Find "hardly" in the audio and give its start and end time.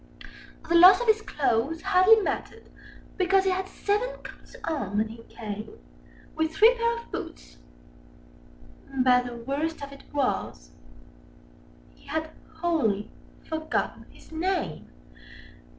1.83-2.19